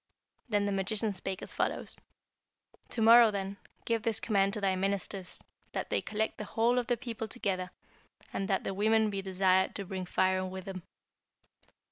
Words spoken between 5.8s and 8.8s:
they collect the whole of the people together, and that the